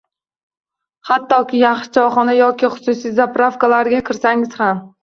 [1.09, 4.87] Hattoki yaxshi choyxona yoki hususiy zapravkalarga kirsangiz ham